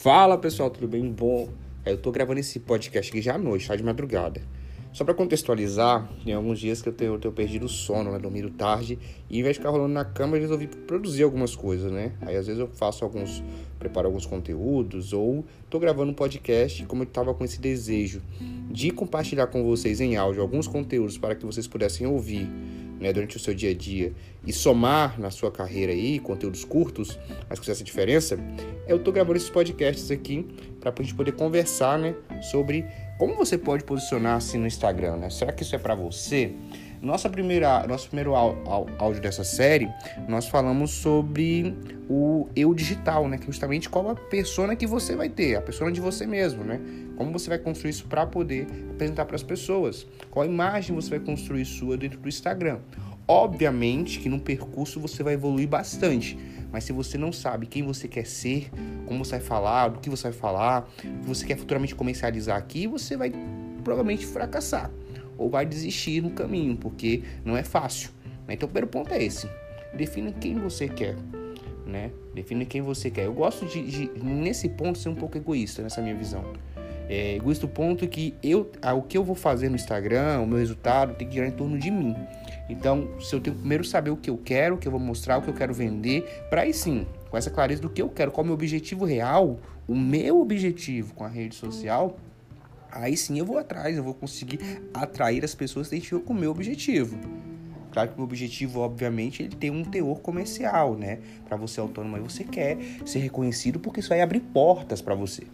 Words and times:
Fala 0.00 0.38
pessoal, 0.38 0.70
tudo 0.70 0.86
bem? 0.86 1.10
Bom, 1.10 1.48
eu 1.84 1.98
tô 1.98 2.12
gravando 2.12 2.38
esse 2.38 2.60
podcast 2.60 3.10
aqui 3.10 3.20
já 3.20 3.34
à 3.34 3.38
noite, 3.38 3.66
tá 3.66 3.74
de 3.74 3.82
madrugada. 3.82 4.40
Só 4.92 5.04
para 5.04 5.12
contextualizar, 5.12 6.08
tem 6.24 6.32
alguns 6.32 6.60
dias 6.60 6.80
que 6.80 6.88
eu 6.88 6.92
tenho, 6.92 7.14
eu 7.14 7.18
tenho 7.18 7.34
perdido 7.34 7.66
o 7.66 7.68
sono, 7.68 8.12
né? 8.12 8.18
Dormindo 8.20 8.48
tarde. 8.48 8.96
E 9.28 9.40
em 9.40 9.42
vez 9.42 9.56
de 9.56 9.58
ficar 9.58 9.70
rolando 9.70 9.92
na 9.92 10.04
cama, 10.04 10.36
eu 10.36 10.40
resolvi 10.40 10.68
produzir 10.68 11.24
algumas 11.24 11.56
coisas, 11.56 11.90
né? 11.90 12.12
Aí 12.20 12.36
às 12.36 12.46
vezes 12.46 12.60
eu 12.60 12.68
faço 12.68 13.04
alguns. 13.04 13.42
preparo 13.76 14.06
alguns 14.06 14.24
conteúdos, 14.24 15.12
ou 15.12 15.44
tô 15.68 15.80
gravando 15.80 16.12
um 16.12 16.14
podcast, 16.14 16.86
como 16.86 17.02
eu 17.02 17.06
tava 17.06 17.34
com 17.34 17.44
esse 17.44 17.60
desejo 17.60 18.22
de 18.70 18.92
compartilhar 18.92 19.48
com 19.48 19.64
vocês 19.64 20.00
em 20.00 20.16
áudio 20.16 20.42
alguns 20.42 20.68
conteúdos 20.68 21.18
para 21.18 21.34
que 21.34 21.44
vocês 21.44 21.66
pudessem 21.66 22.06
ouvir 22.06 22.48
né, 22.98 23.12
durante 23.12 23.36
o 23.36 23.40
seu 23.40 23.54
dia 23.54 23.70
a 23.70 23.74
dia 23.74 24.12
e 24.46 24.52
somar 24.52 25.18
na 25.20 25.30
sua 25.30 25.50
carreira 25.50 25.92
aí 25.92 26.18
conteúdos 26.18 26.64
curtos, 26.64 27.18
mas 27.48 27.58
com 27.58 27.70
essa 27.70 27.84
diferença, 27.84 28.38
eu 28.86 28.96
estou 28.96 29.12
gravando 29.12 29.36
esses 29.36 29.50
podcasts 29.50 30.10
aqui 30.10 30.46
para 30.80 30.92
a 30.96 31.02
gente 31.02 31.14
poder 31.14 31.32
conversar, 31.32 31.98
né, 31.98 32.14
sobre 32.50 32.84
como 33.18 33.34
você 33.34 33.58
pode 33.58 33.84
posicionar 33.84 34.36
assim 34.36 34.58
no 34.58 34.66
Instagram, 34.66 35.16
né? 35.16 35.30
Será 35.30 35.52
que 35.52 35.62
isso 35.62 35.74
é 35.74 35.78
para 35.78 35.94
você? 35.94 36.52
Nossa 37.00 37.30
primeira, 37.30 37.86
nosso 37.86 38.08
primeiro 38.08 38.34
áudio 38.34 39.22
dessa 39.22 39.44
série, 39.44 39.88
nós 40.28 40.48
falamos 40.48 40.90
sobre 40.90 41.76
o 42.08 42.48
eu 42.56 42.74
digital, 42.74 43.28
né? 43.28 43.38
Que 43.38 43.44
é 43.44 43.46
justamente 43.46 43.88
qual 43.88 44.10
a 44.10 44.16
persona 44.16 44.74
que 44.74 44.86
você 44.86 45.14
vai 45.14 45.28
ter, 45.28 45.54
a 45.54 45.62
persona 45.62 45.92
de 45.92 46.00
você 46.00 46.26
mesmo, 46.26 46.64
né? 46.64 46.80
Como 47.16 47.32
você 47.32 47.48
vai 47.48 47.58
construir 47.58 47.90
isso 47.90 48.06
para 48.06 48.26
poder 48.26 48.66
apresentar 48.90 49.26
para 49.26 49.36
as 49.36 49.44
pessoas? 49.44 50.06
Qual 50.30 50.44
imagem 50.44 50.94
você 50.94 51.10
vai 51.10 51.20
construir 51.20 51.64
sua 51.64 51.96
dentro 51.96 52.18
do 52.18 52.28
Instagram? 52.28 52.80
Obviamente 53.28 54.18
que 54.18 54.28
no 54.28 54.40
percurso 54.40 54.98
você 54.98 55.22
vai 55.22 55.34
evoluir 55.34 55.68
bastante, 55.68 56.36
mas 56.72 56.82
se 56.84 56.92
você 56.92 57.16
não 57.16 57.30
sabe 57.32 57.66
quem 57.66 57.82
você 57.84 58.08
quer 58.08 58.26
ser, 58.26 58.70
como 59.06 59.24
você 59.24 59.32
vai 59.32 59.40
falar, 59.40 59.88
do 59.88 60.00
que 60.00 60.10
você 60.10 60.24
vai 60.24 60.32
falar, 60.32 60.88
o 61.04 61.20
que 61.20 61.28
você 61.28 61.46
quer 61.46 61.58
futuramente 61.58 61.94
comercializar 61.94 62.56
aqui, 62.56 62.86
você 62.86 63.16
vai 63.16 63.32
provavelmente 63.84 64.26
fracassar 64.26 64.90
ou 65.38 65.48
vai 65.48 65.64
desistir 65.64 66.20
no 66.20 66.30
caminho, 66.30 66.76
porque 66.76 67.22
não 67.44 67.56
é 67.56 67.62
fácil. 67.62 68.10
Né? 68.46 68.54
Então, 68.54 68.66
o 68.66 68.70
primeiro 68.70 68.88
ponto 68.88 69.14
é 69.14 69.22
esse: 69.22 69.48
defina 69.94 70.32
quem 70.32 70.58
você 70.58 70.88
quer. 70.88 71.16
Né? 71.86 72.10
Defina 72.34 72.64
quem 72.64 72.82
você 72.82 73.10
quer. 73.10 73.24
Eu 73.24 73.32
gosto 73.32 73.64
de, 73.64 73.82
de, 73.82 74.10
nesse 74.22 74.68
ponto, 74.68 74.98
ser 74.98 75.08
um 75.08 75.14
pouco 75.14 75.38
egoísta, 75.38 75.82
nessa 75.82 76.02
minha 76.02 76.14
visão. 76.14 76.44
É, 77.08 77.36
egoísta 77.36 77.64
o 77.64 77.68
ponto 77.68 78.06
que 78.06 78.34
eu, 78.42 78.70
o 78.94 79.02
que 79.02 79.16
eu 79.16 79.24
vou 79.24 79.34
fazer 79.34 79.70
no 79.70 79.76
Instagram, 79.76 80.40
o 80.40 80.46
meu 80.46 80.58
resultado, 80.58 81.14
tem 81.14 81.26
que 81.26 81.34
girar 81.34 81.48
em 81.48 81.52
torno 81.52 81.78
de 81.78 81.90
mim. 81.90 82.14
Então, 82.68 83.08
se 83.18 83.34
eu 83.34 83.40
tenho 83.40 83.56
primeiro 83.56 83.82
saber 83.82 84.10
o 84.10 84.16
que 84.16 84.28
eu 84.28 84.36
quero, 84.36 84.74
o 84.74 84.78
que 84.78 84.86
eu 84.86 84.92
vou 84.92 85.00
mostrar, 85.00 85.38
o 85.38 85.42
que 85.42 85.48
eu 85.48 85.54
quero 85.54 85.72
vender, 85.72 86.44
para 86.50 86.62
aí 86.62 86.74
sim, 86.74 87.06
com 87.30 87.36
essa 87.36 87.50
clareza 87.50 87.80
do 87.80 87.88
que 87.88 88.02
eu 88.02 88.10
quero, 88.10 88.30
qual 88.30 88.42
é 88.42 88.44
o 88.44 88.46
meu 88.48 88.54
objetivo 88.54 89.06
real, 89.06 89.58
o 89.86 89.96
meu 89.96 90.38
objetivo 90.38 91.14
com 91.14 91.24
a 91.24 91.28
rede 91.28 91.54
social, 91.54 92.18
aí 92.90 93.16
sim 93.16 93.38
eu 93.38 93.46
vou 93.46 93.58
atrás, 93.58 93.96
eu 93.96 94.04
vou 94.04 94.14
conseguir 94.14 94.60
atrair 94.94 95.44
as 95.44 95.54
pessoas 95.54 95.88
que 95.88 96.18
com 96.20 96.32
o 96.32 96.36
meu 96.36 96.50
objetivo. 96.50 97.18
Claro 97.90 98.10
que 98.10 98.14
o 98.14 98.18
meu 98.18 98.24
objetivo, 98.26 98.80
obviamente, 98.80 99.42
ele 99.42 99.56
tem 99.56 99.70
um 99.70 99.82
teor 99.82 100.20
comercial, 100.20 100.94
né? 100.94 101.18
Para 101.46 101.56
você 101.56 101.80
autônomo, 101.80 102.16
aí 102.16 102.22
você 102.22 102.44
quer 102.44 102.78
ser 103.04 103.18
reconhecido 103.18 103.80
porque 103.80 104.00
isso 104.00 104.10
vai 104.10 104.20
abrir 104.20 104.40
portas 104.40 105.00
para 105.00 105.14
você. 105.14 105.44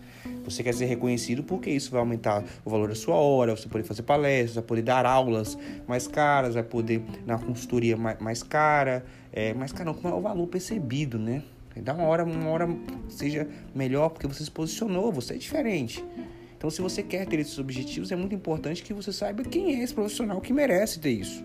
Você 0.44 0.62
quer 0.62 0.74
ser 0.74 0.86
reconhecido 0.86 1.42
porque 1.42 1.70
isso 1.70 1.90
vai 1.90 2.00
aumentar 2.00 2.44
o 2.64 2.70
valor 2.70 2.88
da 2.88 2.94
sua 2.94 3.14
hora, 3.14 3.56
você 3.56 3.68
poder 3.68 3.84
fazer 3.84 4.02
palestras, 4.02 4.56
vai 4.56 4.64
poder 4.64 4.82
dar 4.82 5.06
aulas 5.06 5.56
mais 5.86 6.06
caras, 6.06 6.54
vai 6.54 6.62
poder 6.62 7.02
uma 7.24 7.38
consultoria 7.38 7.96
mais, 7.96 8.18
mais 8.18 8.42
cara, 8.42 9.04
é, 9.32 9.54
mais 9.54 9.72
caro, 9.72 9.94
como 9.94 10.12
é 10.12 10.16
o 10.16 10.20
valor 10.20 10.46
percebido, 10.46 11.18
né? 11.18 11.42
Dá 11.76 11.92
uma 11.92 12.04
hora, 12.04 12.24
uma 12.24 12.50
hora 12.50 12.68
seja 13.08 13.48
melhor 13.74 14.10
porque 14.10 14.26
você 14.26 14.44
se 14.44 14.50
posicionou, 14.50 15.10
você 15.10 15.34
é 15.34 15.36
diferente. 15.36 16.04
Então, 16.64 16.70
se 16.70 16.80
você 16.80 17.02
quer 17.02 17.26
ter 17.26 17.38
esses 17.40 17.58
objetivos, 17.58 18.10
é 18.10 18.16
muito 18.16 18.34
importante 18.34 18.82
que 18.82 18.94
você 18.94 19.12
saiba 19.12 19.42
quem 19.42 19.76
é 19.76 19.84
esse 19.84 19.92
profissional 19.92 20.40
que 20.40 20.50
merece 20.50 20.98
ter 20.98 21.10
isso. 21.10 21.44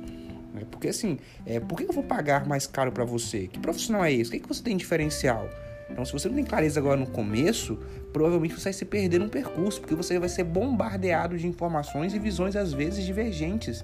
Né? 0.54 0.62
Porque 0.72 0.88
assim, 0.88 1.18
é, 1.46 1.60
por 1.60 1.78
que 1.78 1.84
eu 1.84 1.92
vou 1.92 2.06
pagar 2.06 2.48
mais 2.48 2.66
caro 2.66 2.90
para 2.90 3.04
você? 3.04 3.48
Que 3.48 3.60
profissional 3.60 4.06
é 4.06 4.14
esse? 4.14 4.30
O 4.30 4.32
que, 4.32 4.38
é 4.38 4.40
que 4.40 4.48
você 4.48 4.64
tem 4.64 4.78
diferencial? 4.78 5.50
Então, 5.90 6.06
se 6.06 6.14
você 6.14 6.30
não 6.30 6.36
tem 6.36 6.46
clareza 6.46 6.80
agora 6.80 6.98
no 6.98 7.06
começo, 7.06 7.78
provavelmente 8.14 8.54
você 8.54 8.64
vai 8.64 8.72
se 8.72 8.86
perder 8.86 9.20
no 9.20 9.28
percurso, 9.28 9.82
porque 9.82 9.94
você 9.94 10.18
vai 10.18 10.30
ser 10.30 10.46
bombardeado 10.46 11.38
de 11.38 11.46
informações 11.46 12.14
e 12.14 12.20
visões 12.20 12.56
às 12.56 12.72
vezes 12.72 13.06
divergentes. 13.06 13.84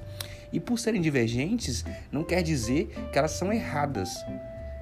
E 0.54 0.60
por 0.62 0.80
serem 0.80 1.02
divergentes, 1.02 1.84
não 2.14 2.24
quer 2.24 2.44
dizer 2.44 2.88
que 3.12 3.20
elas 3.20 3.32
são 3.32 3.52
erradas. 3.52 4.10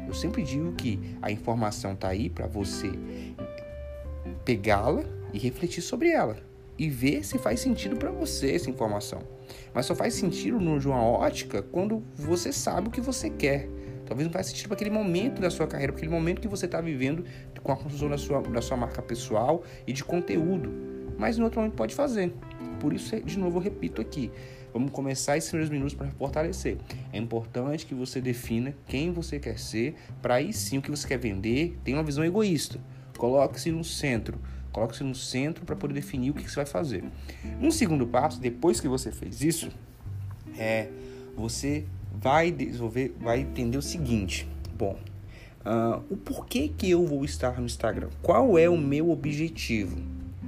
Eu 0.06 0.14
sempre 0.14 0.44
digo 0.44 0.72
que 0.74 1.00
a 1.20 1.32
informação 1.32 1.94
está 1.94 2.10
aí 2.10 2.30
para 2.30 2.46
você 2.46 2.92
pegá-la 4.46 5.04
e 5.34 5.40
refletir 5.40 5.82
sobre 5.82 6.10
ela 6.10 6.53
e 6.78 6.90
ver 6.90 7.24
se 7.24 7.38
faz 7.38 7.60
sentido 7.60 7.96
para 7.96 8.12
você 8.12 8.54
essa 8.54 8.70
informação. 8.70 9.22
Mas 9.74 9.86
só 9.86 9.96
faz 9.96 10.14
sentido 10.14 10.60
de 10.80 10.88
uma 10.88 11.02
ótica 11.02 11.62
quando 11.62 12.04
você 12.16 12.52
sabe 12.52 12.88
o 12.88 12.92
que 12.92 13.02
você 13.02 13.30
quer. 13.30 13.68
Talvez 14.06 14.28
não 14.28 14.34
faz 14.34 14.48
sentido 14.48 14.68
para 14.68 14.76
aquele 14.76 14.90
momento 14.90 15.42
da 15.42 15.50
sua 15.50 15.66
carreira, 15.66 15.94
para 15.94 16.00
aquele 16.00 16.14
momento 16.14 16.42
que 16.42 16.48
você 16.48 16.66
está 16.66 16.82
vivendo 16.82 17.24
com 17.62 17.72
a 17.72 17.76
construção 17.76 18.10
da 18.10 18.18
sua, 18.18 18.42
da 18.42 18.62
sua 18.62 18.78
marca 18.78 19.02
pessoal 19.02 19.64
e 19.88 19.94
de 19.94 20.04
conteúdo. 20.04 20.72
Mas 21.18 21.38
em 21.38 21.42
outro 21.42 21.60
momento 21.60 21.76
pode 21.76 21.96
fazer. 21.96 22.34
Por 22.80 22.92
isso, 22.94 23.16
de 23.22 23.40
novo, 23.40 23.58
eu 23.58 23.62
repito 23.62 24.02
aqui. 24.02 24.30
Vamos 24.74 24.92
começar 24.92 25.38
esses 25.38 25.50
primeiros 25.50 25.72
minutos 25.72 25.94
para 25.94 26.10
fortalecer. 26.12 26.78
É 27.14 27.18
importante 27.18 27.86
que 27.86 27.94
você 27.94 28.20
defina 28.20 28.76
quem 28.88 29.12
você 29.14 29.40
quer 29.40 29.60
ser, 29.60 29.96
para 30.22 30.36
aí 30.36 30.52
sim 30.52 30.80
o 30.80 30.82
que 30.82 30.90
você 30.90 31.08
quer 31.08 31.18
vender. 31.18 31.78
Tem 31.84 31.94
uma 31.94 32.04
visão 32.04 32.26
egoísta. 32.26 32.80
Coloque-se 33.18 33.72
no 33.72 33.84
centro. 33.84 34.40
Coloque-se 34.74 35.04
no 35.04 35.14
centro 35.14 35.64
para 35.66 35.76
poder 35.76 35.94
definir 35.94 36.32
o 36.32 36.34
que, 36.34 36.44
que 36.44 36.50
você 36.50 36.58
vai 36.58 36.66
fazer. 36.66 37.04
Um 37.62 37.70
segundo 37.70 38.08
passo, 38.08 38.42
depois 38.42 38.82
que 38.82 38.88
você 38.88 39.12
fez 39.12 39.42
isso, 39.42 39.70
é 40.58 40.90
você 41.38 41.86
vai 42.12 42.52
desenvolver, 42.52 43.16
vai 43.20 43.42
entender 43.42 43.78
o 43.78 43.82
seguinte: 43.82 44.50
bom, 44.76 44.98
uh, 45.64 46.04
o 46.10 46.18
porquê 46.18 46.72
que 46.76 46.90
eu 46.90 47.06
vou 47.06 47.24
estar 47.24 47.60
no 47.60 47.66
Instagram? 47.66 48.10
Qual 48.22 48.58
é 48.58 48.68
o 48.68 48.78
meu 48.78 49.12
objetivo? 49.12 49.98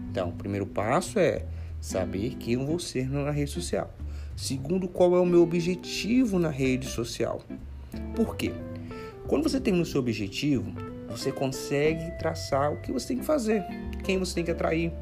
Então, 0.09 0.30
o 0.30 0.34
primeiro 0.34 0.66
passo 0.66 1.19
é 1.19 1.46
saber 1.80 2.35
quem 2.40 2.56
eu 2.56 2.66
vou 2.66 2.80
ser 2.80 3.08
na 3.09 3.30
rede 3.30 3.52
social. 3.52 3.94
Segundo, 4.35 4.88
qual 4.88 5.16
é 5.16 5.19
o 5.19 5.25
meu 5.25 5.44
objetivo 5.44 6.40
na 6.40 6.50
rede 6.50 6.88
social? 6.88 7.41
Por 8.16 8.35
quê? 8.35 8.53
Quando 9.28 9.44
você 9.44 9.59
tem 9.59 9.80
o 9.80 9.85
seu 9.85 10.00
objetivo, 10.00 10.74
você 11.08 11.31
consegue 11.31 12.12
traçar 12.18 12.74
o 12.74 12.81
que 12.81 12.91
você 12.91 13.09
tem 13.09 13.19
que 13.19 13.25
fazer, 13.25 13.64
quem 14.05 14.17
você 14.19 14.35
tem 14.35 14.43
que 14.43 14.51
atrair, 14.51 14.93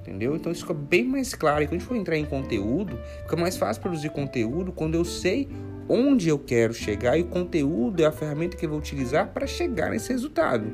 entendeu? 0.00 0.34
Então 0.36 0.50
isso 0.50 0.62
fica 0.62 0.74
bem 0.74 1.04
mais 1.04 1.34
claro. 1.34 1.62
E 1.62 1.66
quando 1.66 1.76
a 1.76 1.78
gente 1.78 1.88
for 1.88 1.96
entrar 1.96 2.16
em 2.16 2.24
conteúdo, 2.24 2.98
fica 3.22 3.36
mais 3.36 3.56
fácil 3.56 3.80
produzir 3.80 4.10
conteúdo 4.10 4.72
quando 4.72 4.96
eu 4.96 5.04
sei 5.04 5.48
onde 5.88 6.28
eu 6.28 6.38
quero 6.38 6.72
chegar 6.72 7.18
e 7.18 7.22
o 7.22 7.26
conteúdo 7.26 8.02
é 8.02 8.06
a 8.06 8.12
ferramenta 8.12 8.56
que 8.56 8.64
eu 8.64 8.70
vou 8.70 8.78
utilizar 8.78 9.28
para 9.28 9.46
chegar 9.46 9.90
nesse 9.90 10.12
resultado, 10.12 10.64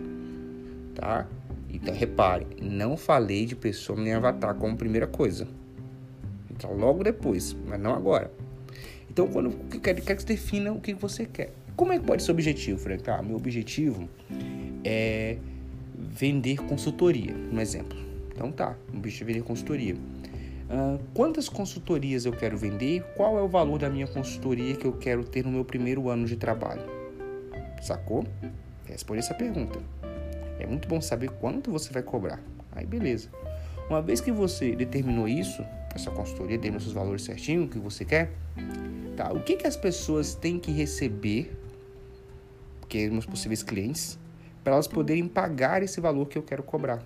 tá? 0.94 1.26
Então 1.70 1.94
repare, 1.94 2.46
não 2.60 2.96
falei 2.96 3.46
de 3.46 3.56
pessoa 3.56 4.00
nem 4.00 4.12
avatar 4.12 4.54
como 4.54 4.76
primeira 4.76 5.06
coisa. 5.06 5.46
Então 6.50 6.72
logo 6.74 7.02
depois, 7.02 7.56
mas 7.66 7.80
não 7.80 7.94
agora. 7.94 8.30
Então 9.10 9.26
quando 9.28 9.50
eu 9.50 9.80
quero, 9.80 10.02
quero 10.02 10.16
que 10.16 10.22
você 10.22 10.28
defina 10.28 10.72
o 10.72 10.80
que 10.80 10.92
você 10.92 11.24
quer. 11.24 11.52
Como 11.74 11.92
é 11.92 11.98
que 11.98 12.04
pode 12.06 12.22
ser 12.22 12.30
objetivo, 12.30 12.78
Frank? 12.78 13.08
Ah, 13.08 13.22
meu 13.22 13.36
objetivo 13.36 14.08
é 14.84 15.36
vender 15.98 16.58
consultoria, 16.58 17.34
um 17.52 17.60
exemplo. 17.60 17.98
Então 18.32 18.52
tá, 18.52 18.76
o 18.92 18.96
objetivo 18.98 19.30
é 19.30 19.34
vender 19.34 19.46
consultoria. 19.46 19.94
Uh, 19.94 20.98
quantas 21.14 21.48
consultorias 21.48 22.26
eu 22.26 22.32
quero 22.32 22.58
vender? 22.58 23.02
Qual 23.16 23.38
é 23.38 23.42
o 23.42 23.48
valor 23.48 23.78
da 23.78 23.88
minha 23.88 24.06
consultoria 24.06 24.74
que 24.74 24.84
eu 24.84 24.92
quero 24.92 25.24
ter 25.24 25.44
no 25.44 25.50
meu 25.50 25.64
primeiro 25.64 26.08
ano 26.10 26.26
de 26.26 26.36
trabalho? 26.36 26.82
Sacou? 27.80 28.26
Responde 28.84 29.20
essa 29.20 29.34
pergunta. 29.34 29.78
É 30.58 30.66
muito 30.66 30.88
bom 30.88 31.00
saber 31.00 31.30
quanto 31.30 31.70
você 31.70 31.92
vai 31.92 32.02
cobrar. 32.02 32.40
Aí 32.72 32.84
beleza. 32.84 33.28
Uma 33.88 34.02
vez 34.02 34.20
que 34.20 34.32
você 34.32 34.74
determinou 34.74 35.28
isso, 35.28 35.64
essa 35.94 36.10
consultoria, 36.10 36.56
determinou 36.56 36.80
seus 36.80 36.92
valores 36.92 37.22
certinho, 37.22 37.64
o 37.64 37.68
que 37.68 37.78
você 37.78 38.04
quer, 38.04 38.32
tá? 39.16 39.32
O 39.32 39.40
que, 39.40 39.56
que 39.56 39.66
as 39.66 39.76
pessoas 39.76 40.34
têm 40.34 40.58
que 40.58 40.72
receber, 40.72 41.56
que 42.88 42.98
é 42.98 43.08
meus 43.08 43.24
possíveis 43.24 43.62
clientes, 43.62 44.18
para 44.66 44.74
elas 44.74 44.88
poderem 44.88 45.28
pagar 45.28 45.80
esse 45.84 46.00
valor 46.00 46.26
que 46.26 46.36
eu 46.36 46.42
quero 46.42 46.60
cobrar. 46.60 47.00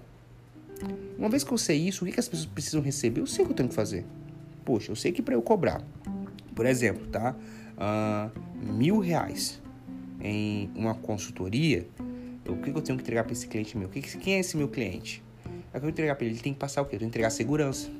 Uma 1.19 1.29
vez 1.29 1.45
que 1.45 1.53
eu 1.53 1.59
sei 1.59 1.77
isso, 1.77 2.03
o 2.03 2.07
que, 2.07 2.15
que 2.15 2.19
as 2.19 2.27
pessoas 2.27 2.47
precisam 2.47 2.81
receber? 2.81 3.21
Eu 3.21 3.27
sei 3.27 3.45
o 3.45 3.47
que 3.47 3.53
eu 3.53 3.57
tenho 3.57 3.69
que 3.69 3.75
fazer. 3.75 4.07
Poxa, 4.65 4.91
eu 4.91 4.97
sei 4.97 5.13
que 5.13 5.21
para 5.21 5.35
eu 5.35 5.43
cobrar, 5.43 5.83
por 6.57 6.65
exemplo, 6.65 7.07
tá? 7.09 7.37
Uh, 7.77 8.73
mil 8.73 8.99
reais 8.99 9.61
em 10.23 10.71
uma 10.75 10.95
consultoria, 10.95 11.87
o 12.49 12.57
que, 12.57 12.73
que 12.73 12.79
eu 12.79 12.81
tenho 12.81 12.97
que 12.97 13.03
entregar 13.03 13.25
para 13.25 13.35
esse 13.35 13.47
cliente 13.47 13.77
meu? 13.77 13.91
Quem 13.91 14.37
é 14.37 14.39
esse 14.39 14.57
meu 14.57 14.69
cliente? 14.69 15.23
É 15.71 15.79
que 15.79 15.85
eu 15.85 15.91
entregar 15.91 16.15
para 16.15 16.25
ele, 16.25 16.37
ele 16.37 16.43
tem 16.43 16.55
que 16.55 16.59
passar 16.59 16.81
o 16.81 16.87
quê? 16.87 16.97
Eu 16.97 17.01
tenho 17.01 17.11
que 17.11 17.19
entregar 17.19 17.29
segurança. 17.29 17.91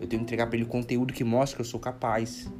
Eu 0.00 0.08
tenho 0.08 0.18
que 0.18 0.24
entregar 0.24 0.48
para 0.48 0.56
ele 0.56 0.66
conteúdo 0.66 1.14
que 1.14 1.22
mostra 1.22 1.54
que 1.54 1.60
eu 1.60 1.64
sou 1.64 1.78
capaz. 1.78 2.50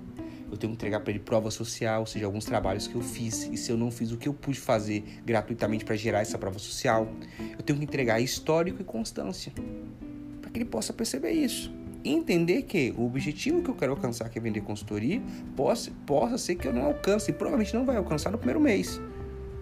Eu 0.51 0.57
tenho 0.57 0.73
que 0.73 0.77
entregar 0.77 1.01
para 1.01 1.11
ele 1.11 1.19
prova 1.19 1.51
social, 1.51 2.01
ou 2.01 2.07
seja, 2.07 2.27
alguns 2.27 2.45
trabalhos 2.45 2.87
que 2.87 2.95
eu 2.95 3.01
fiz 3.01 3.49
e 3.53 3.57
se 3.57 3.71
eu 3.71 3.77
não 3.77 3.91
fiz 3.91 4.13
o 4.13 4.17
que 4.17 4.29
eu 4.29 4.35
pude 4.35 4.59
fazer 4.59 5.05
gratuitamente 5.25 5.85
para 5.85 5.97
gerar 5.97 6.21
essa 6.21 6.39
prova 6.39 6.59
social. 6.59 7.09
Eu 7.57 7.63
tenho 7.63 7.79
que 7.79 7.85
entregar 7.85 8.21
histórico 8.21 8.81
e 8.81 8.85
constância 8.85 9.53
para 10.41 10.51
que 10.51 10.59
ele 10.59 10.65
possa 10.65 10.93
perceber 10.93 11.33
isso. 11.33 11.73
Entender 12.05 12.63
que 12.63 12.95
o 12.97 13.05
objetivo 13.05 13.63
que 13.63 13.69
eu 13.69 13.75
quero 13.75 13.93
alcançar, 13.93 14.29
que 14.29 14.39
é 14.39 14.43
vender 14.43 14.61
consultoria, 14.61 15.21
possa, 15.57 15.91
possa 16.07 16.39
ser 16.39 16.55
que 16.55 16.67
eu 16.67 16.73
não 16.73 16.87
alcance, 16.87 17.31
e 17.31 17.35
provavelmente 17.35 17.75
não 17.75 17.85
vai 17.85 17.97
alcançar 17.97 18.31
no 18.31 18.39
primeiro 18.39 18.61
mês, 18.61 19.01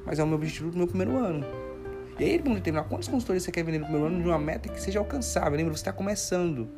mas 0.04 0.18
é 0.18 0.22
o 0.22 0.26
meu 0.26 0.36
objetivo 0.36 0.70
do 0.70 0.76
meu 0.76 0.86
primeiro 0.86 1.16
ano. 1.16 1.44
E 2.18 2.24
aí 2.24 2.30
ele 2.30 2.42
vai 2.42 2.54
determinar 2.54 2.84
quantas 2.84 3.08
consultorias 3.08 3.42
você 3.42 3.50
quer 3.50 3.62
vender 3.62 3.78
no 3.78 3.84
primeiro 3.84 4.06
ano 4.06 4.22
de 4.22 4.28
uma 4.28 4.38
meta 4.38 4.68
que 4.68 4.80
seja 4.80 4.98
alcançável. 4.98 5.56
Lembra, 5.56 5.74
você 5.74 5.80
está 5.80 5.92
começando. 5.92 6.68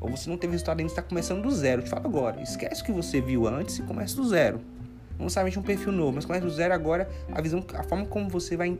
Ou 0.00 0.08
você 0.08 0.30
não 0.30 0.36
teve 0.36 0.52
resultado 0.52 0.78
ainda, 0.78 0.90
está 0.90 1.02
começando 1.02 1.42
do 1.42 1.50
zero. 1.50 1.82
Te 1.82 1.90
falo 1.90 2.06
agora. 2.06 2.40
Esquece 2.42 2.82
o 2.82 2.84
que 2.84 2.92
você 2.92 3.20
viu 3.20 3.46
antes 3.46 3.78
e 3.78 3.82
comece 3.82 4.14
do 4.16 4.26
zero. 4.28 4.60
Não 5.18 5.24
necessariamente 5.24 5.58
um 5.58 5.62
perfil 5.62 5.92
novo, 5.92 6.12
mas 6.12 6.24
comece 6.24 6.44
do 6.44 6.50
zero 6.50 6.72
agora 6.72 7.08
a 7.32 7.40
visão, 7.40 7.64
a 7.74 7.82
forma 7.82 8.06
como 8.06 8.28
você 8.28 8.56
vai 8.56 8.78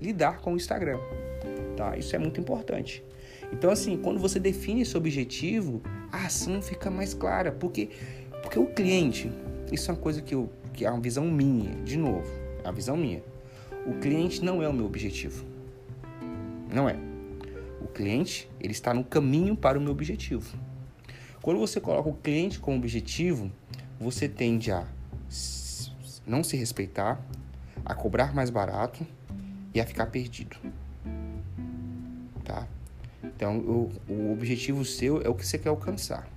lidar 0.00 0.40
com 0.40 0.54
o 0.54 0.56
Instagram. 0.56 0.98
Tá? 1.76 1.96
Isso 1.96 2.16
é 2.16 2.18
muito 2.18 2.40
importante. 2.40 3.04
Então, 3.52 3.70
assim, 3.70 3.96
quando 3.96 4.18
você 4.18 4.40
define 4.40 4.82
esse 4.82 4.96
objetivo, 4.96 5.82
a 6.10 6.26
ação 6.26 6.62
fica 6.62 6.90
mais 6.90 7.12
clara. 7.12 7.52
Porque, 7.52 7.90
porque 8.42 8.58
o 8.58 8.66
cliente, 8.66 9.30
isso 9.70 9.90
é 9.90 9.94
uma 9.94 10.00
coisa 10.00 10.22
que, 10.22 10.34
eu, 10.34 10.50
que 10.72 10.84
é 10.84 10.90
uma 10.90 11.00
visão 11.00 11.24
minha, 11.24 11.70
de 11.84 11.96
novo, 11.96 12.28
é 12.64 12.66
uma 12.66 12.72
visão 12.72 12.96
minha. 12.96 13.22
O 13.86 13.94
cliente 14.00 14.44
não 14.44 14.62
é 14.62 14.68
o 14.68 14.72
meu 14.72 14.86
objetivo. 14.86 15.44
Não 16.72 16.88
é. 16.88 16.96
O 17.86 17.88
cliente, 17.88 18.50
ele 18.60 18.72
está 18.72 18.92
no 18.92 19.04
caminho 19.04 19.56
para 19.56 19.78
o 19.78 19.80
meu 19.80 19.92
objetivo. 19.92 20.58
Quando 21.40 21.60
você 21.60 21.80
coloca 21.80 22.08
o 22.08 22.14
cliente 22.14 22.58
como 22.58 22.76
objetivo, 22.76 23.48
você 24.00 24.28
tende 24.28 24.72
a 24.72 24.84
não 26.26 26.42
se 26.42 26.56
respeitar, 26.56 27.24
a 27.84 27.94
cobrar 27.94 28.34
mais 28.34 28.50
barato 28.50 29.06
e 29.72 29.80
a 29.80 29.86
ficar 29.86 30.06
perdido. 30.06 30.56
Tá? 32.44 32.66
Então, 33.22 33.58
o, 33.58 33.92
o 34.08 34.32
objetivo 34.32 34.84
seu 34.84 35.22
é 35.22 35.28
o 35.28 35.34
que 35.36 35.46
você 35.46 35.56
quer 35.56 35.68
alcançar. 35.68 36.28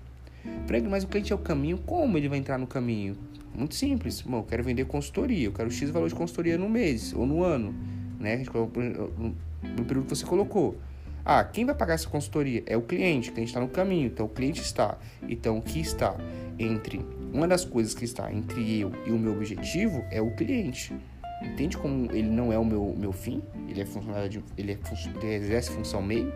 Mas 0.87 1.03
o 1.03 1.07
cliente 1.07 1.33
é 1.33 1.35
o 1.35 1.39
caminho, 1.39 1.79
como 1.79 2.15
ele 2.15 2.29
vai 2.29 2.37
entrar 2.37 2.59
no 2.59 2.67
caminho? 2.67 3.17
Muito 3.55 3.73
simples. 3.73 4.21
Bom, 4.21 4.37
eu 4.37 4.43
quero 4.43 4.63
vender 4.63 4.85
consultoria, 4.85 5.47
eu 5.47 5.51
quero 5.51 5.71
X 5.71 5.89
valor 5.89 6.09
de 6.09 6.13
consultoria 6.13 6.59
no 6.59 6.69
mês 6.69 7.11
ou 7.11 7.25
no 7.25 7.43
ano, 7.43 7.73
né? 8.19 8.37
No 8.37 9.83
período 9.83 10.03
que 10.03 10.15
você 10.15 10.23
colocou. 10.23 10.77
Ah, 11.23 11.43
quem 11.43 11.65
vai 11.65 11.75
pagar 11.75 11.93
essa 11.95 12.09
consultoria? 12.09 12.63
É 12.65 12.75
o 12.75 12.81
cliente, 12.81 13.29
o 13.29 13.33
cliente 13.33 13.49
está 13.49 13.59
no 13.59 13.67
caminho, 13.67 14.07
então 14.07 14.25
o 14.25 14.29
cliente 14.29 14.61
está. 14.61 14.97
Então, 15.27 15.57
o 15.57 15.61
que 15.61 15.79
está 15.79 16.15
entre. 16.57 17.05
Uma 17.31 17.47
das 17.47 17.63
coisas 17.63 17.93
que 17.93 18.05
está 18.05 18.31
entre 18.33 18.79
eu 18.79 18.91
e 19.05 19.11
o 19.11 19.17
meu 19.17 19.33
objetivo 19.33 20.03
é 20.09 20.21
o 20.21 20.31
cliente. 20.35 20.93
Entende 21.41 21.77
como 21.77 22.11
ele 22.11 22.29
não 22.29 22.51
é 22.51 22.57
o 22.57 22.65
meu, 22.65 22.95
meu 22.97 23.11
fim? 23.11 23.41
Ele 23.67 23.81
é 23.81 23.85
funcionário 23.85 24.29
de, 24.29 24.43
ele, 24.57 24.73
é, 24.73 24.77
ele 25.23 25.35
exerce 25.35 25.71
função 25.71 26.01
meio? 26.01 26.33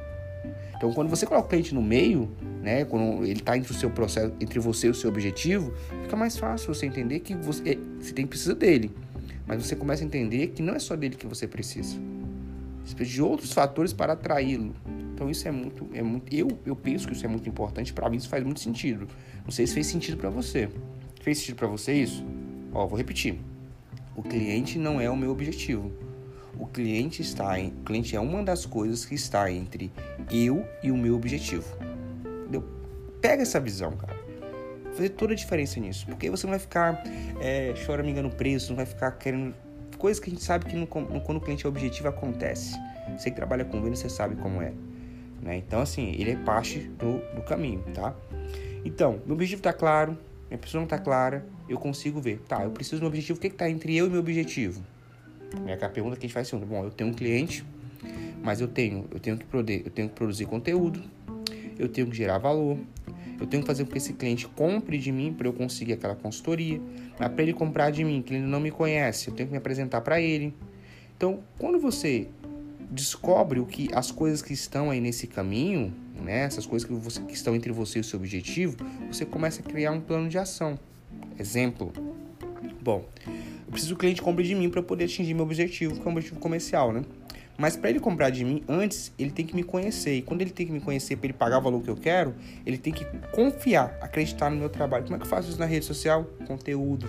Então, 0.76 0.94
quando 0.94 1.10
você 1.10 1.26
coloca 1.26 1.46
o 1.46 1.50
cliente 1.50 1.74
no 1.74 1.82
meio, 1.82 2.30
né, 2.62 2.86
quando 2.86 3.24
ele 3.24 3.40
está 3.40 3.58
entre 3.58 3.72
o 3.72 3.76
seu 3.76 3.90
processo, 3.90 4.34
entre 4.40 4.60
você 4.60 4.88
e 4.88 4.90
o 4.90 4.94
seu 4.94 5.10
objetivo, 5.10 5.74
fica 6.04 6.16
mais 6.16 6.38
fácil 6.38 6.74
você 6.74 6.86
entender 6.86 7.22
que 7.22 7.34
você, 7.36 7.72
é, 7.72 7.78
você 8.00 8.14
tem 8.14 8.28
precisa 8.28 8.54
dele, 8.54 8.92
mas 9.48 9.66
você 9.66 9.76
começa 9.76 10.04
a 10.04 10.06
entender 10.06 10.48
que 10.48 10.62
não 10.62 10.74
é 10.76 10.80
só 10.80 10.96
dele 10.96 11.16
que 11.16 11.26
você 11.26 11.48
precisa. 11.48 11.98
De 12.84 13.22
outros 13.22 13.54
fatores 13.54 13.94
para 13.94 14.14
atraí-lo. 14.14 14.76
Então 15.14 15.30
isso 15.30 15.48
é 15.48 15.52
muito, 15.52 15.88
é 15.94 16.02
muito, 16.02 16.34
eu, 16.36 16.48
eu 16.66 16.76
penso 16.76 17.08
que 17.08 17.14
isso 17.14 17.26
é 17.26 17.30
muito 17.30 17.48
importante. 17.48 17.94
Para 17.94 18.10
mim 18.10 18.18
isso 18.18 18.30
faz 18.30 18.44
muito 18.44 18.60
sentido. 18.60 19.08
Não 19.44 19.52
sei 19.52 19.66
se 19.66 19.74
fez 19.74 19.88
sentido 19.88 20.18
para 20.18 20.30
você. 20.30 20.70
Fez 21.22 21.38
sentido 21.38 21.56
para 21.56 21.68
você 21.68 21.94
isso? 21.94 22.24
Ó, 22.74 22.86
vou 22.86 22.98
repetir. 22.98 23.40
O 24.16 24.22
cliente 24.22 24.78
não 24.78 25.00
é 25.00 25.10
o 25.10 25.16
meu 25.16 25.32
objetivo. 25.32 25.92
O 26.58 26.68
cliente 26.68 27.22
está 27.22 27.60
em, 27.60 27.70
o 27.70 27.84
cliente 27.84 28.16
é 28.16 28.20
uma 28.20 28.44
das 28.44 28.66
coisas 28.66 29.06
que 29.06 29.16
está 29.16 29.52
entre 29.52 29.92
eu 30.32 30.66
e 30.84 30.92
o 30.92 30.98
meu 30.98 31.16
objetivo. 31.16 31.66
Entendeu? 32.42 32.64
Pega 33.22 33.42
essa 33.42 33.60
visão, 33.60 33.92
cara. 33.94 34.22
Fazer 34.92 35.10
toda 35.10 35.34
a 35.34 35.36
diferença 35.36 35.80
nisso, 35.80 36.06
porque 36.06 36.30
você 36.30 36.46
não 36.46 36.52
vai 36.52 36.60
ficar 36.60 37.02
é, 37.42 37.74
choramingando 37.76 38.30
preço, 38.30 38.70
não 38.70 38.76
vai 38.76 38.86
ficar 38.86 39.12
querendo 39.14 39.56
coisas 40.04 40.20
que 40.20 40.30
a 40.30 40.34
gente 40.34 40.44
sabe 40.44 40.66
que 40.66 40.76
no, 40.76 40.86
quando 40.86 41.38
o 41.38 41.40
cliente 41.40 41.66
é 41.66 41.70
objetivo 41.70 42.10
acontece. 42.10 42.78
Você 43.18 43.30
que 43.30 43.38
trabalha 43.38 43.64
com 43.64 43.82
venda, 43.82 43.96
você 43.96 44.10
sabe 44.10 44.36
como 44.36 44.62
é. 44.62 44.74
Né? 45.42 45.56
Então, 45.56 45.80
assim, 45.80 46.12
ele 46.20 46.32
é 46.32 46.36
parte 46.36 46.80
do, 46.80 47.20
do 47.34 47.42
caminho, 47.44 47.82
tá? 47.94 48.14
Então, 48.84 49.22
meu 49.26 49.34
objetivo 49.36 49.62
está 49.62 49.72
claro, 49.72 50.18
minha 50.50 50.58
pessoa 50.58 50.82
não 50.82 50.84
está 50.84 51.00
clara, 51.00 51.46
eu 51.70 51.78
consigo 51.78 52.20
ver. 52.20 52.42
Tá, 52.50 52.66
eu 52.66 52.72
preciso 52.72 52.98
do 52.98 53.04
meu 53.04 53.08
objetivo, 53.08 53.38
o 53.38 53.42
que 53.42 53.48
está 53.48 53.70
entre 53.70 53.96
eu 53.96 54.08
e 54.08 54.10
meu 54.10 54.20
objetivo? 54.20 54.84
É 55.66 55.74
a 55.74 55.88
pergunta 55.88 56.18
que 56.18 56.26
a 56.26 56.28
gente 56.28 56.34
faz 56.34 56.48
assim, 56.54 56.60
bom, 56.60 56.84
eu 56.84 56.92
tenho 56.92 57.10
um 57.10 57.14
cliente, 57.14 57.64
mas 58.44 58.60
eu 58.60 58.68
tenho, 58.68 59.08
eu 59.10 59.22
tenho 59.22 59.38
que 59.38 59.46
produzir, 59.46 59.84
eu 59.86 59.92
tenho 59.92 60.10
que 60.10 60.16
produzir 60.16 60.46
conteúdo, 60.48 61.02
eu 61.80 61.88
tenho 61.88 62.08
que 62.08 62.18
gerar 62.18 62.40
valor, 62.40 62.78
eu 63.40 63.48
tenho 63.48 63.62
que 63.64 63.68
fazer 63.68 63.84
com 63.86 63.92
que 63.92 63.98
esse 63.98 64.14
cliente 64.14 64.48
compre 64.48 64.98
de 64.98 65.12
mim 65.12 65.34
para 65.34 65.48
eu 65.48 65.54
conseguir 65.54 65.94
aquela 65.94 66.16
consultoria, 66.16 66.80
mas 67.20 67.30
para 67.30 67.44
ele 67.44 67.54
comprar 67.54 67.92
de 67.92 68.04
mim, 68.04 68.22
que 68.22 68.34
ele 68.34 68.44
não 68.44 68.60
me 68.60 68.72
conhece, 68.72 69.28
eu 69.28 69.34
tenho 69.34 69.48
que 69.48 69.52
me 69.52 69.58
apresentar 69.58 70.02
para 70.02 70.22
ele. 70.22 70.54
Então, 71.16 71.40
quando 71.58 71.80
você 71.80 72.28
descobre 72.90 73.60
o 73.60 73.66
que 73.66 73.90
as 73.94 74.12
coisas 74.12 74.42
que 74.42 74.54
estão 74.54 74.92
aí 74.92 75.02
nesse 75.02 75.28
caminho, 75.28 75.94
né, 76.24 76.44
essas 76.44 76.66
coisas 76.66 76.88
que, 76.88 76.94
você, 76.94 77.22
que 77.22 77.34
estão 77.34 77.56
entre 77.56 77.72
você 77.72 78.00
e 78.00 78.02
o 78.02 78.04
seu 78.04 78.20
objetivo, 78.20 78.78
você 79.12 79.26
começa 79.26 79.62
a 79.62 79.64
criar 79.64 79.92
um 79.92 80.00
plano 80.00 80.30
de 80.30 80.38
ação. 80.38 80.78
Exemplo. 81.40 81.92
Bom, 82.82 83.06
eu 83.26 83.72
preciso 83.72 83.94
que 83.94 83.96
o 83.96 84.00
cliente 84.00 84.22
compre 84.22 84.44
de 84.44 84.54
mim 84.54 84.70
para 84.70 84.84
poder 84.84 85.06
atingir 85.06 85.34
meu 85.34 85.44
objetivo, 85.44 85.96
que 85.96 86.02
é 86.02 86.10
um 86.10 86.12
objetivo 86.12 86.40
comercial, 86.40 86.92
né? 86.92 87.04
Mas 87.58 87.76
para 87.76 87.90
ele 87.90 88.00
comprar 88.00 88.30
de 88.30 88.44
mim, 88.44 88.64
antes 88.68 89.14
ele 89.18 89.32
tem 89.32 89.46
que 89.46 89.56
me 89.56 89.64
conhecer. 89.64 90.16
E 90.16 90.22
quando 90.22 90.42
ele 90.42 90.52
tem 90.52 90.66
que 90.66 90.72
me 90.72 90.82
conhecer 90.82 91.16
para 91.16 91.28
ele 91.28 91.34
pagar 91.34 91.60
o 91.60 91.62
valor 91.62 91.82
que 91.82 91.90
eu 91.90 91.96
quero, 91.96 92.34
ele 92.66 92.78
tem 92.78 92.92
que 92.92 93.06
confiar, 93.32 93.98
acreditar 94.02 94.50
no 94.50 94.58
meu 94.58 94.70
trabalho. 94.70 95.04
Como 95.04 95.16
é 95.16 95.20
que 95.20 95.26
eu 95.26 95.30
faço 95.30 95.50
isso 95.50 95.60
na 95.60 95.66
rede 95.66 95.86
social? 95.86 96.26
Conteúdo. 96.48 97.08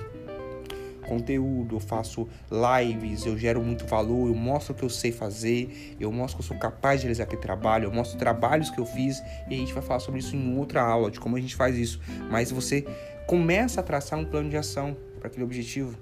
Conteúdo, 1.07 1.77
eu 1.77 1.81
faço 1.81 2.27
lives, 2.51 3.27
eu 3.27 3.37
gero 3.37 3.63
muito 3.63 3.87
valor, 3.87 4.29
eu 4.29 4.35
mostro 4.35 4.73
o 4.73 4.77
que 4.77 4.83
eu 4.83 4.89
sei 4.89 5.13
fazer, 5.13 5.95
eu 6.01 6.11
mostro 6.11 6.39
que 6.39 6.45
eu 6.45 6.49
sou 6.49 6.57
capaz 6.57 7.01
de 7.01 7.07
realizar 7.07 7.25
aquele 7.25 7.43
trabalho, 7.43 7.85
eu 7.85 7.93
mostro 7.93 8.19
trabalhos 8.19 8.71
que 8.71 8.79
eu 8.79 8.87
fiz 8.87 9.23
e 9.49 9.55
a 9.55 9.59
gente 9.59 9.73
vai 9.73 9.83
falar 9.83 10.01
sobre 10.01 10.21
isso 10.21 10.35
em 10.35 10.57
outra 10.57 10.83
aula, 10.83 11.11
de 11.11 11.21
como 11.21 11.37
a 11.37 11.41
gente 11.41 11.55
faz 11.55 11.77
isso. 11.77 12.01
Mas 12.31 12.51
você 12.51 12.87
começa 13.27 13.81
a 13.81 13.83
traçar 13.83 14.19
um 14.19 14.25
plano 14.25 14.49
de 14.49 14.57
ação 14.57 14.97
para 15.19 15.29
aquele 15.29 15.45
objetivo. 15.45 15.97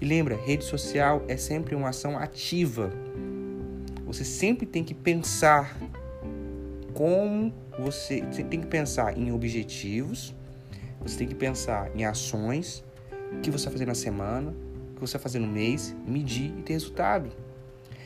E 0.00 0.04
lembra, 0.04 0.36
rede 0.36 0.64
social 0.64 1.24
é 1.26 1.36
sempre 1.36 1.74
uma 1.74 1.88
ação 1.88 2.18
ativa. 2.18 2.92
Você 4.08 4.24
sempre 4.24 4.64
tem 4.64 4.82
que 4.82 4.94
pensar 4.94 5.76
como 6.94 7.52
você, 7.78 8.22
você 8.22 8.42
tem 8.42 8.58
que 8.58 8.66
pensar 8.66 9.16
em 9.18 9.30
objetivos, 9.30 10.34
você 10.98 11.18
tem 11.18 11.28
que 11.28 11.34
pensar 11.34 11.94
em 11.94 12.06
ações 12.06 12.82
que 13.42 13.50
você 13.50 13.66
vai 13.66 13.74
fazer 13.74 13.84
na 13.84 13.94
semana, 13.94 14.54
que 14.94 15.00
você 15.02 15.18
vai 15.18 15.22
fazer 15.22 15.38
no 15.38 15.46
mês, 15.46 15.94
medir 16.06 16.54
e 16.58 16.62
ter 16.62 16.72
resultado. 16.72 17.30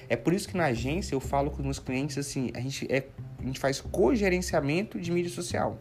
É 0.08 0.16
por 0.16 0.34
isso 0.34 0.48
que 0.48 0.56
na 0.56 0.66
agência 0.66 1.14
eu 1.14 1.20
falo 1.20 1.52
com 1.52 1.58
os 1.58 1.64
meus 1.64 1.78
clientes 1.78 2.18
assim, 2.18 2.50
a 2.52 2.60
gente, 2.60 2.84
é, 2.92 3.06
a 3.38 3.46
gente 3.46 3.60
faz 3.60 3.80
cogerenciamento 3.80 5.00
de 5.00 5.12
mídia 5.12 5.30
social. 5.30 5.78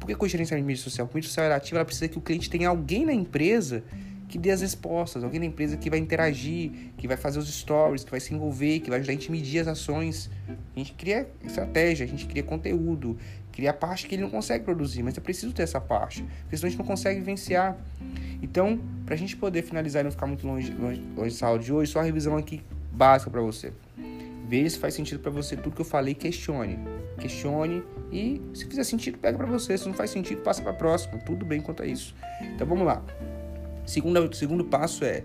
Por 0.00 0.08
que 0.08 0.14
cogerenciamento 0.16 0.64
de 0.64 0.66
mídia 0.66 0.82
social? 0.82 1.06
Porque 1.06 1.18
a 1.18 1.18
mídia 1.18 1.28
social 1.28 1.46
é 1.46 1.54
ativa, 1.54 1.78
ela 1.78 1.84
precisa 1.84 2.08
que 2.08 2.18
o 2.18 2.20
cliente 2.20 2.50
tenha 2.50 2.68
alguém 2.68 3.06
na 3.06 3.12
empresa 3.12 3.84
que 4.30 4.38
dê 4.38 4.50
as 4.50 4.60
respostas, 4.60 5.24
alguém 5.24 5.40
da 5.40 5.46
empresa 5.46 5.76
que 5.76 5.90
vai 5.90 5.98
interagir, 5.98 6.70
que 6.96 7.08
vai 7.08 7.16
fazer 7.16 7.38
os 7.38 7.52
stories, 7.52 8.04
que 8.04 8.10
vai 8.10 8.20
se 8.20 8.32
envolver, 8.32 8.80
que 8.80 8.88
vai 8.88 9.00
ajudar 9.00 9.12
a 9.12 9.16
gente 9.16 9.28
a 9.28 9.32
medir 9.32 9.58
as 9.58 9.68
ações. 9.68 10.30
A 10.48 10.78
gente 10.78 10.92
cria 10.92 11.28
estratégia, 11.44 12.06
a 12.06 12.08
gente 12.08 12.26
cria 12.26 12.42
conteúdo, 12.42 13.18
cria 13.50 13.70
a 13.70 13.74
parte 13.74 14.06
que 14.06 14.14
ele 14.14 14.22
não 14.22 14.30
consegue 14.30 14.64
produzir, 14.64 15.02
mas 15.02 15.18
é 15.18 15.20
preciso 15.20 15.52
ter 15.52 15.62
essa 15.62 15.80
parte, 15.80 16.22
porque 16.42 16.56
senão 16.56 16.68
a 16.68 16.70
gente 16.70 16.78
não 16.78 16.86
consegue 16.86 17.18
vivenciar. 17.18 17.76
Então, 18.40 18.80
para 19.04 19.14
a 19.14 19.18
gente 19.18 19.36
poder 19.36 19.62
finalizar 19.62 20.00
e 20.00 20.04
não 20.04 20.12
ficar 20.12 20.26
muito 20.26 20.46
longe, 20.46 20.72
longe, 20.72 21.02
longe 21.16 21.40
da 21.40 21.46
aula 21.46 21.58
de 21.58 21.72
hoje, 21.72 21.90
só 21.90 21.98
a 21.98 22.02
revisão 22.02 22.36
aqui 22.36 22.62
básica 22.92 23.30
para 23.30 23.40
você. 23.42 23.72
Veja 24.48 24.70
se 24.70 24.78
faz 24.78 24.94
sentido 24.94 25.20
para 25.20 25.30
você 25.30 25.56
tudo 25.56 25.74
que 25.74 25.80
eu 25.80 25.86
falei, 25.86 26.14
questione. 26.14 26.78
Questione 27.18 27.82
e 28.10 28.40
se 28.54 28.66
fizer 28.66 28.84
sentido, 28.84 29.18
pega 29.18 29.36
para 29.36 29.46
você. 29.46 29.76
Se 29.76 29.86
não 29.86 29.94
faz 29.94 30.10
sentido, 30.10 30.42
passa 30.42 30.62
para 30.62 30.72
próxima. 30.72 31.18
Tudo 31.18 31.44
bem 31.44 31.60
quanto 31.60 31.82
a 31.82 31.86
isso. 31.86 32.14
Então 32.54 32.66
vamos 32.66 32.84
lá. 32.84 33.02
Segundo, 33.90 34.32
segundo 34.36 34.64
passo 34.64 35.04
é 35.04 35.24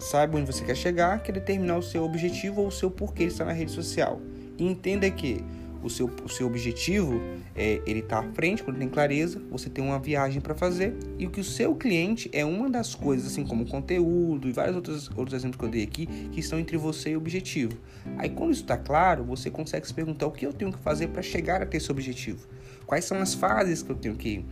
saiba 0.00 0.38
onde 0.38 0.50
você 0.50 0.64
quer 0.64 0.74
chegar, 0.74 1.22
que 1.22 1.30
é 1.30 1.34
determinar 1.34 1.76
o 1.76 1.82
seu 1.82 2.04
objetivo 2.04 2.62
ou 2.62 2.68
o 2.68 2.72
seu 2.72 2.90
porquê 2.90 3.24
estar 3.24 3.44
na 3.44 3.52
rede 3.52 3.70
social. 3.70 4.18
E 4.56 4.64
entenda 4.64 5.10
que 5.10 5.44
o 5.82 5.90
seu, 5.90 6.10
o 6.24 6.28
seu 6.30 6.46
objetivo 6.46 7.20
é 7.54 7.82
ele 7.86 7.98
está 7.98 8.20
à 8.20 8.22
frente, 8.32 8.62
quando 8.62 8.78
tem 8.78 8.88
clareza, 8.88 9.42
você 9.50 9.68
tem 9.68 9.84
uma 9.84 9.98
viagem 9.98 10.40
para 10.40 10.54
fazer 10.54 10.96
e 11.18 11.26
o 11.26 11.30
que 11.30 11.38
o 11.38 11.44
seu 11.44 11.74
cliente 11.74 12.30
é 12.32 12.46
uma 12.46 12.70
das 12.70 12.94
coisas, 12.94 13.26
assim 13.30 13.44
como 13.44 13.66
conteúdo 13.66 14.48
e 14.48 14.52
vários 14.52 14.74
outros, 14.74 15.10
outros 15.14 15.34
exemplos 15.34 15.58
que 15.58 15.66
eu 15.66 15.70
dei 15.70 15.82
aqui, 15.82 16.06
que 16.06 16.40
estão 16.40 16.58
entre 16.58 16.78
você 16.78 17.10
e 17.10 17.14
o 17.14 17.18
objetivo. 17.18 17.76
Aí 18.16 18.30
quando 18.30 18.52
isso 18.52 18.62
está 18.62 18.78
claro, 18.78 19.22
você 19.22 19.50
consegue 19.50 19.86
se 19.86 19.92
perguntar 19.92 20.26
o 20.26 20.32
que 20.32 20.46
eu 20.46 20.52
tenho 20.54 20.72
que 20.72 20.78
fazer 20.78 21.08
para 21.08 21.20
chegar 21.20 21.60
a 21.60 21.66
ter 21.66 21.76
esse 21.76 21.92
objetivo. 21.92 22.48
Quais 22.86 23.04
são 23.04 23.18
as 23.18 23.34
fases 23.34 23.82
que 23.82 23.90
eu 23.90 23.96
tenho 23.96 24.14
que 24.14 24.42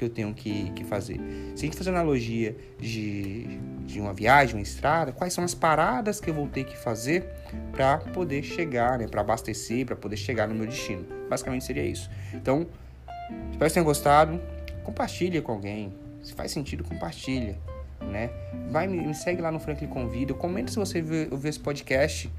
que 0.00 0.04
eu 0.06 0.08
tenho 0.08 0.32
que, 0.32 0.70
que 0.70 0.82
fazer. 0.82 1.20
Se 1.54 1.62
a 1.62 1.66
gente 1.66 1.76
fazer 1.76 1.90
analogia 1.90 2.56
de, 2.78 3.58
de 3.84 4.00
uma 4.00 4.14
viagem, 4.14 4.56
uma 4.56 4.62
estrada, 4.62 5.12
quais 5.12 5.34
são 5.34 5.44
as 5.44 5.54
paradas 5.54 6.18
que 6.18 6.30
eu 6.30 6.34
vou 6.34 6.48
ter 6.48 6.64
que 6.64 6.74
fazer 6.74 7.28
para 7.70 7.98
poder 7.98 8.42
chegar, 8.42 8.98
né? 8.98 9.06
Para 9.06 9.20
abastecer, 9.20 9.84
para 9.84 9.94
poder 9.94 10.16
chegar 10.16 10.48
no 10.48 10.54
meu 10.54 10.66
destino. 10.66 11.04
Basicamente 11.28 11.66
seria 11.66 11.84
isso. 11.84 12.10
Então, 12.32 12.66
espero 13.50 13.68
que 13.68 13.74
tenham 13.74 13.84
gostado. 13.84 14.40
Compartilha 14.82 15.42
com 15.42 15.52
alguém. 15.52 15.92
Se 16.22 16.32
faz 16.32 16.50
sentido, 16.50 16.82
compartilha. 16.82 17.58
Né? 18.00 18.30
Vai, 18.70 18.88
me 18.88 19.14
segue 19.14 19.42
lá 19.42 19.52
no 19.52 19.60
Franklin 19.60 19.88
Convida. 19.88 20.32
Comenta 20.32 20.70
se 20.70 20.78
você 20.78 21.04
ouviu 21.30 21.50
esse 21.50 21.60
podcast. 21.60 22.32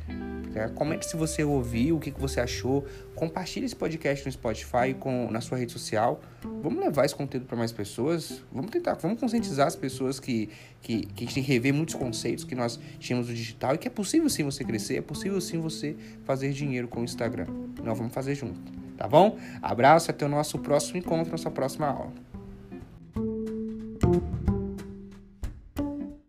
Né? 0.52 0.70
Comente 0.76 1.06
se 1.06 1.16
você 1.16 1.44
ouviu, 1.44 1.98
o 1.98 2.00
que, 2.00 2.12
que 2.12 2.20
você 2.20 2.40
achou. 2.40 2.86
Compartilhe 3.16 3.66
esse 3.66 3.76
podcast 3.76 4.26
no 4.26 4.32
Spotify, 4.32 4.94
com, 5.00 5.30
na 5.32 5.42
sua 5.42 5.58
rede 5.58 5.72
social. 5.72 6.22
Vamos 6.62 6.80
levar 6.80 7.06
esse 7.06 7.16
conteúdo 7.16 7.46
para 7.46 7.58
mais 7.58 7.72
pessoas. 7.72 8.44
Vamos 8.52 8.72
tentar, 8.72 8.96
vamos 8.96 9.20
conscientizar 9.20 9.68
as 9.68 9.76
pessoas 9.76 10.20
que, 10.20 10.50
que, 10.82 11.06
que 11.06 11.24
a 11.24 11.28
gente 11.28 11.36
tem 11.36 11.44
que 11.44 11.52
rever 11.52 11.74
muitos 11.74 11.96
conceitos 11.96 12.44
que 12.44 12.56
nós 12.56 12.80
tínhamos 13.00 13.30
no 13.30 13.34
digital 13.34 13.76
e 13.76 13.78
que 13.78 13.88
é 13.88 13.92
possível 13.92 14.30
sim 14.30 14.44
você 14.44 14.64
crescer, 14.64 14.98
é 14.98 15.02
possível 15.02 15.40
sim 15.40 15.60
você 15.60 15.96
fazer 16.26 16.52
dinheiro 16.52 16.88
com 16.88 17.02
o 17.02 17.04
Instagram. 17.04 17.48
Nós 17.84 17.98
vamos 17.98 18.14
fazer 18.14 18.36
junto, 18.36 18.60
tá 18.98 19.08
bom? 19.08 19.38
Abraço, 19.62 20.12
até 20.12 20.26
o 20.26 20.30
nosso 20.30 20.60
próximo 20.60 20.98
encontro, 20.98 21.32
nossa 21.32 21.52
próxima 21.52 21.88
aula. 21.88 22.31